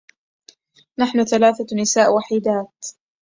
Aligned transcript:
نحن 0.99 1.25
ثلاث 1.25 1.73
نساء 1.73 2.13
وحيدات. 2.13 2.85